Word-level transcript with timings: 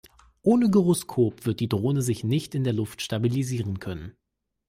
Ohne 0.41 0.71
Gyroskop 0.71 1.45
wird 1.45 1.59
die 1.59 1.69
Drohne 1.69 2.01
sich 2.01 2.23
nicht 2.23 2.55
in 2.55 2.63
der 2.63 2.73
Luft 2.73 3.03
stabilisieren 3.03 3.77
können. 3.77 4.15